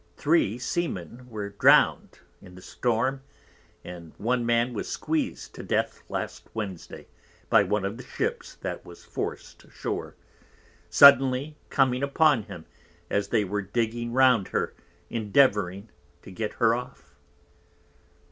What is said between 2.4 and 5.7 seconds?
in the Storm, and one Man was squeez'd to